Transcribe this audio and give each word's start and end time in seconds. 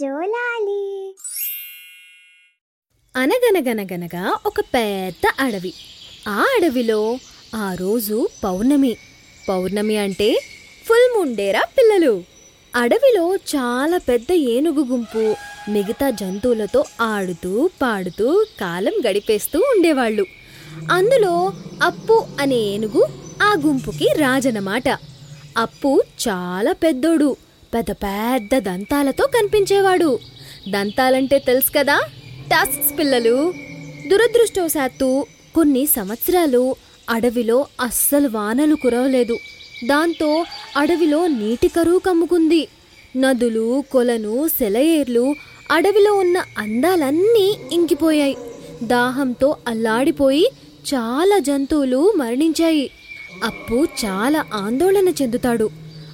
జోలాలి. 0.00 1.16
అనగనగనగనగా 3.16 4.38
ఒక 4.46 4.60
పెద్ద 4.60 5.30
అడవి. 5.40 5.74
ఆ 6.28 6.40
అడవిలో 6.40 7.18
ఆ 7.54 7.74
రోజు 7.74 8.28
పౌర్ణమి. 8.44 8.96
పౌర్ణమి 9.48 9.96
అంటే 9.96 10.40
ఫుల్ 10.84 11.18
ముండేరా 11.18 11.62
పిల్లలు. 11.78 12.24
అడవిలో 12.76 13.36
చాలా 13.36 13.98
పెద్ద 13.98 14.32
ఏనుగు 14.32 14.84
గుంపు 14.84 15.34
మిగతా 15.70 16.10
జంతువులతో 16.10 16.84
ఆడుతూ 17.00 17.70
పాడుతూ 17.82 18.46
కాలం 18.60 18.92
గడిపేస్తూ 19.10 19.58
ఉండేవాళ్ళు. 19.58 20.26
అందులో 20.90 21.52
అప్పు 21.82 22.26
అనే 22.40 22.56
ఏనుగు 22.56 23.08
ఆ 23.42 23.54
గుంపుకి 23.66 24.08
రాజనమాట 24.16 24.88
అప్పు 25.58 26.02
చాలా 26.28 26.72
పెద్దోడు. 26.72 27.36
పెద్ద 27.74 27.90
పెద్ద 27.90 28.58
దంతాలతో 28.58 29.26
కనిపించేవాడు. 29.26 30.18
దంతాలంటే 30.70 31.38
తెలుసు 31.38 31.78
కదా 31.78 32.00
టాస్క్స్ 32.50 32.98
పిల్లలు. 32.98 33.54
దురదృష్టవశాత్తు 34.10 35.26
కొన్ని 35.54 35.86
సంవత్సరాలు 35.86 36.74
అడవిలో 37.10 37.66
అస్సలు 37.80 38.28
వానలు 38.28 38.74
కురవలేదు. 38.74 39.36
దాంతో 39.86 40.44
అడవిలో 40.76 41.26
నీటి 41.26 41.68
కరువు 41.68 41.98
కమ్ముకుంది. 41.98 42.68
నదులు 43.16 43.84
కొలను 43.92 44.48
సెలయేర్లు 44.48 45.34
అడవిలో 45.72 46.14
ఉన్న 46.14 46.42
అందాలన్నీ 46.58 47.54
ఇంకిపోయాయి. 47.72 48.36
దాహంతో 48.82 49.56
అల్లాడిపోయి 49.68 50.50
చాలా 50.94 51.38
జంతువులు 51.38 52.12
మరణించాయి. 52.16 52.90
అప్పు 53.44 53.86
చాలా 54.04 54.44
ఆందోళన 54.54 55.08
చెందుతాడు. 55.08 55.70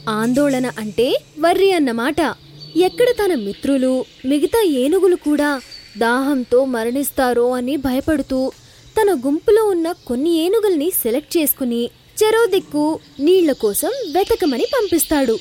ఆందోళన 0.08 0.72
అంటే 0.78 1.18
వర్రి 1.40 1.72
అన్నమాట 1.72 2.34
ఎక్కడ 2.76 3.06
తన 3.10 3.34
మిత్రులు 3.34 4.04
మిగతా 4.24 4.62
ఏనుగులు 4.68 5.16
కూడా 5.16 5.60
దాహంతో 5.98 6.64
మరణిస్తారో 6.64 7.50
అని 7.50 7.76
భయపడుతూ 7.76 8.52
తన 9.00 9.20
గుంపులో 9.26 9.64
ఉన్న 9.64 9.92
కొన్ని 9.92 10.36
ఏనుగుల్ని 10.36 10.90
సెలెక్ట్ 10.90 11.36
చేసుకుని 11.36 11.90
చెరో 12.22 12.46
దిక్కు 12.46 12.98
నీళ్ళ 13.20 13.52
కోసం 13.52 13.88
వెతకమని 13.88 14.64
పంపిస్తాడు. 14.64 15.38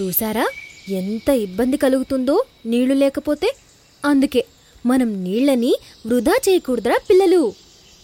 చూసారా 0.00 0.46
ఎంత 0.88 1.28
ఇబ్బంది 1.28 1.76
కలుగుతుందో 1.76 2.44
నీళ్ళు 2.66 2.94
లేకపోతే? 2.94 3.52
అందుకే 4.04 4.44
మనం 4.86 5.24
నీళ్ళని 5.24 5.74
వృధా 6.06 6.38
చేయకూడదురా 6.48 6.98
పిల్లలు. 7.10 7.52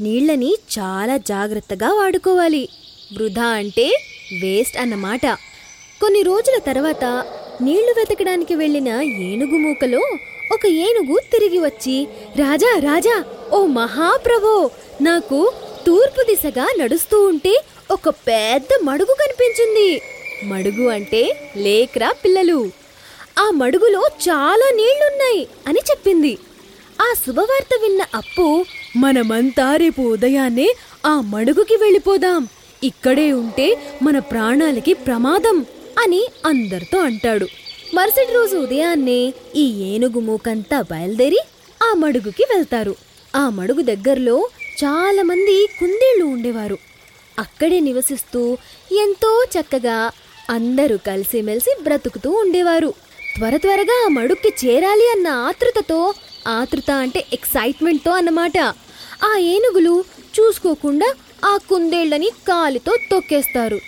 నీళ్ళని 0.00 0.55
చాలా 0.78 1.17
జాగ్రత్తగా 1.17 1.95
వాడుకోవాలి. 1.95 2.69
వృధా 3.17 3.45
అంటే 3.45 3.98
వేస్ట్ 4.43 4.78
అన్నమాట 4.78 5.27
కొన్ని 6.05 6.22
రోజుల 6.22 6.58
తర్వాత 6.58 7.05
నీళ్ళు 7.62 7.94
వెతకడానికి 7.98 8.55
వెళ్ళిన 8.55 8.88
ఏనుగు 9.02 9.58
మూకలో 9.58 9.98
ఒక 10.52 10.66
ఏనుగు 10.66 11.19
తిరిగి 11.19 11.58
వచ్చి 11.58 12.08
రాజా 12.36 12.78
రాజా 12.78 13.24
ఓ 13.52 13.66
మహాప్రభో 13.66 14.70
నాకు 15.02 15.52
తూర్పు 15.86 16.22
దిశగా 16.22 16.66
నడుస్తూ 16.78 17.27
ఉంటే 17.27 17.64
ఒక 17.91 18.08
పెద్ద 18.08 18.69
మడుగు 18.82 19.16
కనిపించింది. 19.20 20.02
మడుగు 20.44 20.88
అంటే 20.88 21.50
లేక్రా 21.56 22.12
పిల్లలు? 22.25 22.70
ఆ 23.38 23.50
మడుగులో 23.50 24.00
చాలా 24.28 24.70
నీళ్ళున్నాయి 24.75 25.48
అని 25.69 25.80
చెప్పింది. 25.91 26.38
ఆ 27.02 27.14
శుభవార్త 27.27 27.80
విన్న 27.82 28.02
అప్పు 28.14 28.64
మనమంతా 28.97 29.77
రేపు 29.77 30.02
ఉదయాన్నే 30.02 30.75
ఆ 31.06 31.20
మడుగుకి 31.20 31.77
వెళ్ళిపోదాం. 31.77 32.48
ఇక్కడే 32.84 33.32
ఉంటే 33.32 33.78
మన 34.02 34.19
ప్రాణాలకి 34.19 34.94
ప్రమాదం. 34.94 35.66
అని 35.98 36.28
అందరితో 36.47 36.98
అంటాడు. 36.98 37.47
మరుసటి 37.95 38.33
రోజు 38.33 38.56
ఉదయాన్నే 38.56 39.33
ఈ 39.56 39.83
ఏనుగు 39.83 40.20
మూకంతా 40.20 40.83
బయలుదేరి 40.83 41.39
ఆ 41.83 41.95
మడుగుకి 41.95 42.45
వెళ్తారు. 42.55 42.97
ఆ 43.37 43.48
మడుగు 43.48 43.83
దగ్గరలో 43.83 44.48
చాలామంది 44.84 45.67
కుందేళ్ళు 45.81 45.81
కుందేళ్ళు 45.81 46.25
ఉండేవారు. 46.25 46.78
అక్కడే 47.39 47.81
నివసిస్తూ 47.81 48.59
ఎంతో 48.93 49.44
చక్కగా 49.44 50.10
అందరూ 50.50 50.97
కలిసిమెలిసి 50.97 51.77
బ్రతుకుతూ 51.82 52.31
ఉండేవారు. 52.31 52.94
త్వర 53.37 53.56
త్వరగా 53.56 54.03
ఆ 54.05 54.09
మడుక్కి 54.09 54.66
చేరాలి 54.66 55.11
అన్న 55.11 55.28
ఆతృతతో 55.28 56.15
ఆతృత 56.47 56.91
అంటే 56.91 57.25
ఎక్సైట్మెంట్తో 57.32 58.11
అన్నమాట. 58.11 58.59
ఆ 59.25 59.37
ఏనుగులు 59.38 60.05
చూసుకోకుండా 60.41 61.15
ఆ 61.44 61.59
కుందేళ్ళని 61.71 62.31
కాలితో 62.49 62.97
తొక్కేస్తారు. 63.11 63.81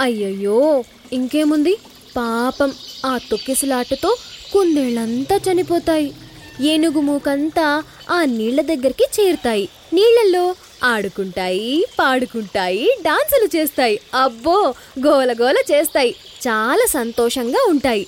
అయ్యయ్యో! 0.00 0.84
ఇంకేముంది? 1.12 1.76
పాపం 2.16 2.72
ఆ 3.06 3.18
తొక్కిసలాటతో 3.30 4.16
కుందేళ్ళంతా 4.52 5.36
చనిపోతాయి. 5.36 6.14
ఏనుగు 6.60 7.00
మూకంతా 7.00 7.82
ఆ 8.10 8.24
నీళ్ళ 8.24 8.60
దగ్గరికి 8.60 9.06
చేరుతాయి. 9.20 9.68
నీళ్ళలో 9.92 10.54
ఆడుకుంటాయి 10.84 11.84
పాడుకుంటాయి 11.98 12.96
డాన్సులు 13.02 13.56
చేస్తాయి. 13.56 14.00
అబ్బో 14.14 14.74
గోలగోల 15.06 15.56
చేస్తాయి. 15.72 16.14
చాలా 16.20 16.86
సంతోషంగా 16.86 17.66
ఉంటాయి. 17.68 18.06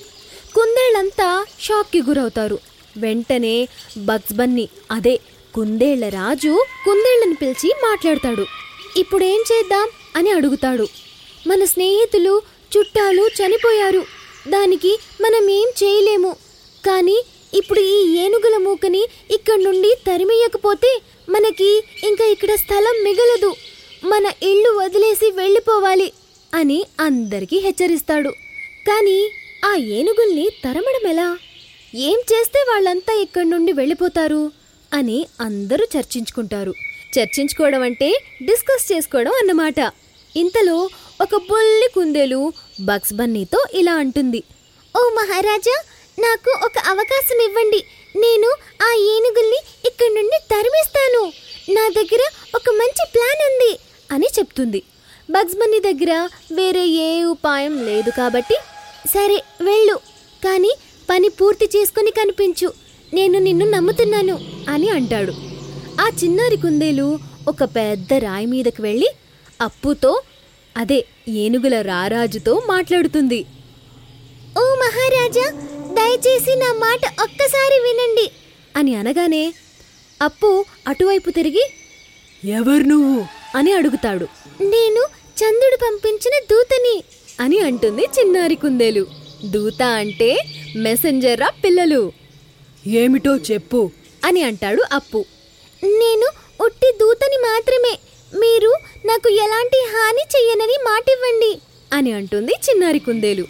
కుందేళ్ళంతా 0.54 1.44
షాక్కి 1.60 2.02
గురవుతారు. 2.02 2.58
వెంటనే 2.96 3.68
బగ్స్ 3.98 4.32
బన్నీ 4.32 4.68
అదే 4.90 5.20
కుందేళ్ళ 5.54 6.08
రాజు 6.08 6.64
కుందేళ్ళను 6.84 7.34
పిలిచి 7.34 7.72
మాట్లాడతాడు. 7.82 8.46
ఇప్పుడేం 8.96 9.44
చేద్దాం 9.52 9.88
అని 10.16 10.30
అడుగుతాడు. 10.30 10.88
మన 11.46 11.64
స్నేహితులు 11.64 12.42
చుట్టాలు 12.76 13.28
చనిపోయారు. 13.28 14.04
దానికి 14.48 14.98
మనం 15.20 15.50
ఏం 15.50 15.66
చేయలేము. 15.82 16.36
కానీ 16.86 17.22
ఇప్పుడు 17.54 17.80
ఈ 17.80 18.16
ఏనుగుల 18.16 18.56
మూకని 18.56 19.06
ఇక్కడ 19.30 19.54
నుండి 19.54 19.94
తరిమేయకపోతే 20.06 21.00
మనకి 21.28 21.82
ఇంకా 22.04 22.24
ఇక్కడ 22.24 22.54
స్థలం 22.54 23.04
మిగలదు. 23.04 23.54
మన 24.04 24.32
ఇల్లు 24.42 24.70
వదిలేసి 24.70 25.30
వెళ్ళిపోవాలి 25.30 26.12
అని 26.54 26.86
అందరికీ 27.00 27.58
హెచ్చరిస్తాడు. 27.58 28.28
కానీ 28.88 29.30
ఆ 29.64 29.74
ఏనుగుల్ని 29.76 30.48
తరమడం 30.64 31.10
ఎలా? 31.10 31.38
ఏం 31.94 32.16
చేస్తే 32.32 32.64
వాళ్ళంతా 32.68 33.14
ఇక్కడి 33.14 33.50
నుండి 33.50 33.72
వెళ్ళిపోతారు? 33.72 34.52
అని 34.92 35.26
అందరూ 35.40 35.86
చర్చించుకుంటారు. 35.98 36.74
చర్చించుకోవడం 37.18 37.82
అంటే 37.82 38.22
డిస్కస్ 38.42 38.92
చేసుకోవడం 38.92 39.32
అన్నమాట. 39.32 39.92
ఇంతలో 40.36 40.88
ఒక 41.22 41.36
బుల్లి 41.48 41.88
కుందేలు 41.94 42.40
బక్స్ 42.80 43.12
బన్నీతో 43.12 43.60
ఇలా 43.74 43.94
అంటుంది. 44.02 44.40
ఓ 44.96 45.00
మహారాజా 45.18 45.76
నాకు 46.24 46.50
ఒక 46.66 46.78
అవకాశం 46.92 47.38
ఇవ్వండి. 47.46 47.80
నేను 48.16 48.48
ఆ 48.82 48.90
ఏనుగుల్ని 49.14 49.60
ఇక్కడి 49.88 50.12
నుండి 50.14 50.38
తరిమేస్తాను. 50.52 51.22
నా 51.76 51.84
దగ్గర 51.88 52.22
ఒక 52.54 52.70
మంచి 52.70 53.02
ప్లాన్ 53.14 53.42
ఉంది 53.48 53.72
అని 54.12 54.28
చెప్తుంది. 54.38 54.82
బగ్స్ 55.30 55.58
బన్నీ 55.60 55.80
దగ్గర 55.80 56.12
వేరే 56.52 56.84
ఏ 57.06 57.24
ఉపాయం 57.24 57.74
లేదు 57.88 58.10
కాబట్టి 58.10 58.56
సరే 59.14 59.42
వెళ్ళు. 59.62 59.96
కానీ 60.44 60.72
పని 61.10 61.28
పూర్తి 61.28 61.66
చేసుకుని 61.76 62.10
కనిపించు. 62.10 62.72
నేను 63.14 63.38
నిన్ను 63.38 63.66
నమ్ముతున్నాను 63.70 64.38
అని 64.68 64.88
అంటాడు. 64.88 65.32
ఆ 66.00 66.08
చిన్నారి 66.22 66.56
కుందేలు 66.56 67.18
ఒక 67.48 67.64
పెద్ద 67.76 68.12
రాయి 68.12 68.46
మీదకి 68.46 68.82
వెళ్ళి 68.82 69.08
అప్పుతో 69.60 70.12
అదే 70.78 71.04
ఏనుగుల 71.28 71.80
రారాజుతో 71.80 72.62
మాట్లాడుతుంది. 72.66 73.44
ఓ 74.58 74.60
మహారాజా 74.60 75.50
దయచేసి 75.92 76.54
నా 76.54 76.72
మాట 76.72 77.06
ఒక్కసారి 77.06 77.80
వినండి. 77.82 78.30
అని 78.76 78.94
అనగానే 78.94 79.54
అప్పు 80.22 80.64
అటువైపు 80.88 81.30
తిరిగి 81.30 81.70
ఎవరు 82.44 82.82
నువ్వు? 82.82 83.26
అని 83.56 83.72
అడుగుతాడు. 83.72 84.24
నేను 84.62 85.06
చంద్రుడు 85.38 85.76
పంపించిన 85.76 86.44
దూతని. 86.50 87.04
అని 87.40 87.58
అంటుంది 87.58 88.02
చిన్నారి 88.02 88.54
కుందేలు. 88.54 89.06
దూత 89.44 89.82
అంటే 89.82 90.38
మెసెంజర్రా 90.76 91.48
పిల్లలు. 91.64 92.12
ఏమిటో 92.86 93.36
చెప్పు. 93.36 93.90
అని 94.24 94.42
అంటాడు 94.42 94.82
అప్పు. 94.92 95.24
నేను 95.84 96.28
ఉట్టి 96.64 96.92
దూతని 97.00 97.36
మాత్రమే. 97.36 97.98
మీరు 98.34 98.74
నాకు 99.04 99.28
ఎలాంటి 99.28 99.84
హాని 99.88 100.22
చెయ్యనని 100.36 100.76
మాటివ్వండి 100.84 101.60
అని 101.92 102.12
అంటుంది 102.12 102.52
చిన్నారి 102.52 102.98
కుందేలు. 102.98 103.44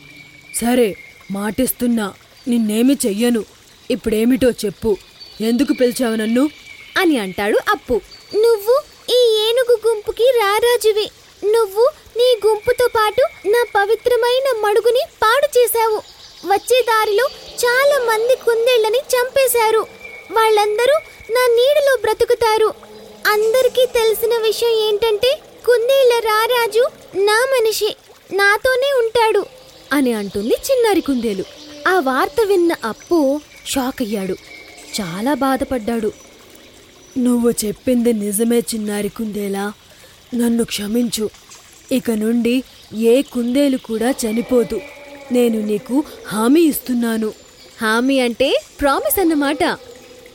సరే 0.54 0.94
మాటిస్తున్నా 1.30 2.14
నిన్నేమి 2.48 2.98
చెయ్యను. 3.06 3.44
ఇప్పుడేమిటో 3.90 4.50
చెప్పు. 4.50 4.96
ఎందుకు 5.40 5.72
పిలిచావు 5.72 6.14
నన్ను? 6.14 6.50
అని 6.98 7.18
అంటాడు 7.18 7.58
అప్పు. 7.68 8.00
నువ్వు 8.34 8.82
ఈ 9.10 9.48
ఏనుగు 9.48 9.78
గుంపుకి 9.88 10.32
రారాజువి. 10.36 11.10
నువ్వు 11.44 11.90
నీ 12.16 12.36
గుంపుతో 12.46 12.88
పాటు 12.88 13.48
నా 13.48 13.64
పవిత్రమైన 13.76 14.66
మడుగుని 14.66 15.02
పాడు 15.22 15.58
చేశావు. 15.58 16.02
వచ్చే 16.46 16.82
దారిలో 16.82 17.24
చాలా 17.64 17.98
మంది 18.04 18.36
కుందేళ్ళని 18.36 18.98
చంపేశారు. 18.98 19.86
వాళ్ళందరూ 20.32 20.92
నా 21.32 21.46
నీడలో 21.46 21.96
బ్రతుకుతారు. 21.96 22.87
అందరికీ 23.28 23.86
తెలిసిన 23.86 24.30
విషయం 24.30 24.88
ఏంటంటే 24.88 25.38
కుందేళ్ళ 25.66 26.24
రారాజు 26.24 26.88
నా 27.16 27.46
మనిషి 27.50 27.96
నాతోనే 28.32 28.92
ఉంటాడు 28.98 29.46
అని 29.92 30.12
అంటుంది 30.12 30.54
చిన్నారి 30.54 31.00
కుందేలు. 31.00 31.44
ఆ 31.88 32.00
వార్త 32.00 32.36
విన్న 32.46 32.72
అప్పు 32.84 33.40
షాక్ 33.66 34.02
అయ్యాడు. 34.02 34.32
చాలా 35.00 35.34
బాధపడ్డాడు. 35.34 36.12
నువ్వు 37.18 37.50
చెప్పింది 37.50 38.12
నిజమే 38.12 38.58
చిన్నారి 38.58 39.08
కుందేలా. 39.08 39.72
నన్ను 40.34 40.64
క్షమించు. 40.64 41.30
ఇక 41.92 42.10
నుండి 42.10 42.62
ఏ 42.94 43.22
కుందేలు 43.22 43.76
కూడా 43.76 44.10
చనిపోదు. 44.10 44.80
నేను 45.32 45.60
నీకు 45.60 46.04
హామీ 46.26 46.60
ఇస్తున్నాను. 46.60 47.32
హామీ 47.82 48.20
అంటే 48.20 48.60
ప్రామిస్ 48.80 49.20
అన్నమాట. 49.20 49.64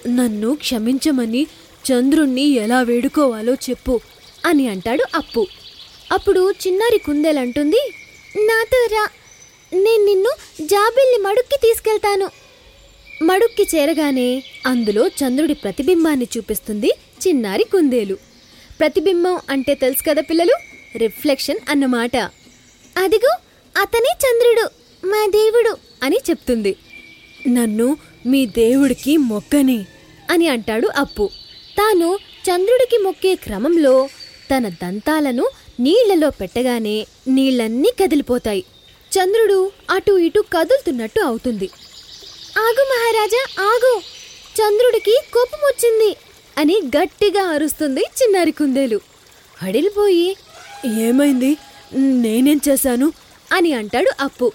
నన్ను 0.08 0.56
క్షమించమని 0.56 1.48
చంద్రుణ్ణి 1.92 2.42
ఎలా 2.42 2.82
వేడుకోవాలో 2.82 3.54
చెప్పు 3.54 4.00
అని 4.46 4.68
అంటాడు 4.68 5.04
అప్పు. 5.16 5.48
అప్పుడు 6.12 6.54
చిన్నారి 6.68 6.98
కుందేలంటుంది 6.98 7.94
నాతో 8.36 8.88
రా. 8.92 9.10
నేను 9.74 10.06
నిన్ను 10.06 10.30
జాబిల్ని 10.62 11.18
మడుక్కి 11.24 11.58
తీసుకెళ్తాను. 11.58 12.30
మడుక్కి 13.24 13.78
చేరగానే 13.78 14.44
అందులో 14.66 15.08
చంద్రుడి 15.08 15.54
ప్రతిబింబాన్ని 15.54 16.28
చూపిస్తుంది 16.38 16.92
చిన్నారి 17.28 17.64
కుందేలు. 17.64 18.18
ప్రతిబింబం 18.80 19.40
అంటే 19.50 19.74
తెలుసు 19.74 20.04
కదా 20.10 20.22
పిల్లలు? 20.22 20.58
రిఫ్లెక్షన్ 20.98 21.58
అన్నమాట. 21.70 22.18
అదిగో 22.98 23.36
అతనే 23.82 24.14
చంద్రుడు 24.14 24.70
మా 25.08 25.28
దేవుడు 25.30 25.78
అని 26.04 26.18
చెప్తుంది. 26.30 26.76
నన్ను 27.48 27.98
మీ 28.26 28.46
దేవుడికి 28.46 29.18
మొక్కని 29.18 29.86
అని 30.32 30.48
అంటాడు 30.48 30.90
అప్పు. 30.98 31.30
తాను 31.78 32.08
చంద్రుడికి 32.46 32.98
మొక్కే 32.98 33.36
క్రమంలో 33.36 34.10
తన 34.50 34.68
దంతాలను 34.82 35.46
నీళ్ళలో 35.80 36.30
పెట్టగానే 36.30 37.08
నీళ్ళన్నీ 37.28 37.92
కదిలిపోతాయి. 38.02 38.64
చంద్రుడు 39.12 39.72
అటు 39.90 40.12
ఇటు 40.18 40.44
కదులుతున్నట్టు 40.54 41.20
అవుతుంది. 41.20 41.68
ఆగు 42.58 42.84
మహారాజా 42.84 43.42
ఆగు! 43.64 43.94
చంద్రుడికి 44.56 45.16
కోపం 45.34 45.60
వచ్చింది 45.60 46.16
అని 46.58 46.82
గట్టిగా 46.98 47.44
అరుస్తుంది 47.48 48.02
చిన్నారి 48.02 48.52
కుందేలు. 48.52 49.00
హడిలిపోయి 49.58 50.28
ఏమైంది? 50.86 51.52
నేనేం 51.96 52.62
చేశాను? 52.70 53.14
అని 53.52 53.74
అంటాడు 53.74 54.10
అప్పు. 54.20 54.48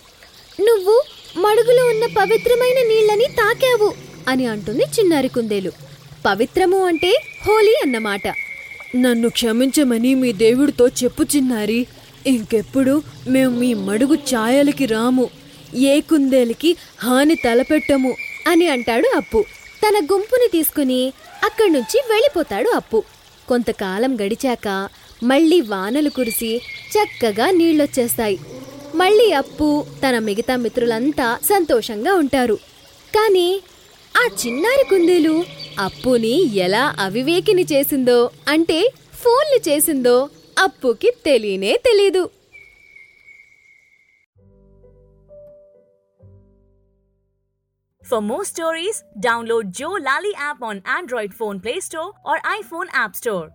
నువ్వు 0.60 0.94
మడుగులో 1.36 1.86
ఉన్న 1.86 2.06
పవిత్రమైన 2.16 2.86
నీళ్ళని 2.88 3.24
తాకావు 3.34 3.90
అని 4.28 4.46
అంటుంది 4.46 4.84
చిన్నారి 4.98 5.28
కుందేలు. 5.28 5.72
పవిత్రము 6.28 6.86
అంటే 6.86 7.22
హోలీ 7.46 7.74
అన్నమాట. 7.82 8.28
నన్ను 8.96 9.28
క్షమించమని 9.28 10.14
మీ 10.14 10.32
దేవుడితో 10.32 10.88
చెప్పు 10.88 11.22
చిన్నారి. 11.22 11.86
ఇంకెప్పుడు 12.26 13.02
మేము 13.28 13.58
మీ 13.58 13.74
మడుగు 13.74 14.14
ఛాయలకి 14.14 14.86
రాము. 14.86 15.28
ఏ 15.76 16.00
కుందేలకి 16.00 16.76
హాని 16.98 17.34
తలపెట్టము 17.34 18.14
అని 18.46 18.68
అంటాడు 18.68 19.16
అప్పు. 19.16 19.44
తన 19.86 20.04
గుంపుని 20.12 20.48
తీసుకుని 20.52 21.12
అక్కడి 21.44 21.70
నుంచి 21.70 22.02
వెళ్ళిపోతాడు 22.10 22.70
అప్పు. 22.70 23.02
కొంతకాలం 23.48 24.16
గడిచాక 24.16 24.88
మళ్ళీ 25.22 25.60
వానలు 25.60 26.10
కురిసి 26.10 26.60
చక్కగా 26.96 27.50
నీళ్ళొచ్చేస్తాయి. 27.50 28.38
మళ్ళీ 28.94 29.32
అప్పు 29.32 29.86
తన 30.08 30.18
మిగతా 30.18 30.56
మిత్రులంతా 30.56 31.38
సంతోషంగా 31.44 32.14
ఉంటారు. 32.14 32.54
కానీ 33.16 33.60
ఆ 34.16 34.28
చిన్నారి 34.46 34.84
కుందేలు 34.90 35.44
అప్పుని 35.78 36.56
ఎలా 36.56 36.94
అవివేకిని 36.98 37.62
చేసిందో 37.72 38.30
అంటే 38.48 38.92
ఫోన్లు 39.14 39.68
చేసిందో 39.68 40.28
అప్పుకి 40.58 41.10
తెలియనే 41.26 41.72
తెలీదు. 41.86 42.30
ఫర్ 48.02 48.24
మోర్ 48.24 48.46
స్టోరీస్ 48.46 49.04
డౌన్లోడ్ 49.18 49.70
జో 49.70 49.96
లాలీ 49.96 50.32
app 50.40 50.64
on 50.64 50.80
android 50.96 51.32
phone 51.32 51.60
play 51.62 51.80
store 51.80 52.12
or 52.28 52.40
iPhone 52.58 52.88
app 52.94 53.16
store 53.16 53.48